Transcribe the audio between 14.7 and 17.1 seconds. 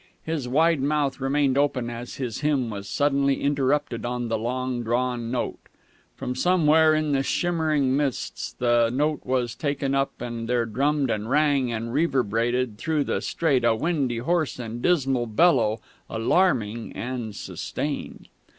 dismal bellow, alarming